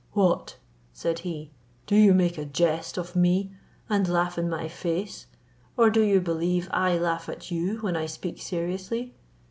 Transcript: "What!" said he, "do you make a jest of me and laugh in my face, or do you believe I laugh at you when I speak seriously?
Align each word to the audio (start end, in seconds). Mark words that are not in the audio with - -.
"What!" 0.13 0.57
said 0.93 1.19
he, 1.19 1.51
"do 1.85 1.95
you 1.95 2.15
make 2.15 2.35
a 2.39 2.43
jest 2.45 2.97
of 2.97 3.15
me 3.15 3.51
and 3.87 4.09
laugh 4.09 4.35
in 4.35 4.49
my 4.49 4.67
face, 4.67 5.27
or 5.77 5.91
do 5.91 6.01
you 6.01 6.19
believe 6.19 6.67
I 6.71 6.97
laugh 6.97 7.29
at 7.29 7.51
you 7.51 7.77
when 7.81 7.95
I 7.95 8.07
speak 8.07 8.41
seriously? 8.41 9.13